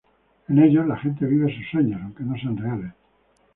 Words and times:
En 0.49 0.57
ellos 0.57 0.87
la 0.87 0.97
gente 0.97 1.27
vive 1.27 1.55
sus 1.55 1.69
sueños, 1.69 1.99
aunque 2.01 2.23
no 2.23 2.35
sean 2.39 2.57
reales. 2.57 2.91